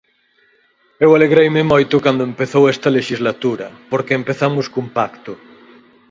[1.03, 5.31] Eu alegreime moito cando empezou esta lexislatura, porque empezamos cun pacto.